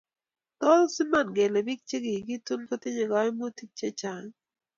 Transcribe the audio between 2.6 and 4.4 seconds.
kotinyei kaimutiik chechang?